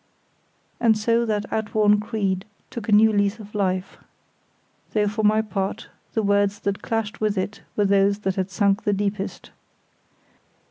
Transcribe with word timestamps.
And 0.79 0.97
so 0.97 1.27
that 1.27 1.45
outworn 1.53 1.99
creed 1.99 2.45
took 2.71 2.89
a 2.89 2.91
new 2.91 3.13
lease 3.13 3.37
of 3.37 3.53
life; 3.53 3.97
though 4.93 5.07
for 5.07 5.21
my 5.21 5.43
part 5.43 5.89
the 6.15 6.23
words 6.23 6.57
that 6.61 6.81
clashed 6.81 7.21
with 7.21 7.37
it 7.37 7.61
were 7.75 7.85
those 7.85 8.17
that 8.21 8.33
had 8.33 8.49
sunk 8.49 8.83
the 8.83 8.93
deepest. 8.93 9.51